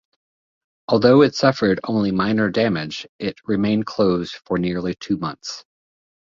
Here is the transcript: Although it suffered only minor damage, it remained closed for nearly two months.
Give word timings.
Although 0.87 1.21
it 1.21 1.35
suffered 1.35 1.79
only 1.83 2.09
minor 2.09 2.49
damage, 2.49 3.05
it 3.19 3.37
remained 3.45 3.85
closed 3.85 4.33
for 4.47 4.57
nearly 4.57 4.95
two 4.95 5.17
months. 5.17 5.63